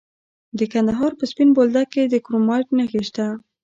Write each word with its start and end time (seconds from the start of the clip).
د 0.57 0.59
کندهار 0.73 1.11
په 1.19 1.23
سپین 1.31 1.49
بولدک 1.57 1.87
کې 1.93 2.03
د 2.07 2.15
کرومایټ 2.25 2.67
نښې 2.77 3.01
شته. 3.09 3.27